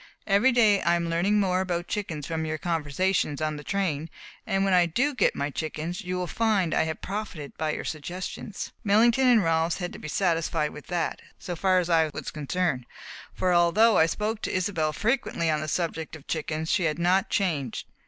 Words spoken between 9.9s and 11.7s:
to be satisfied with that, so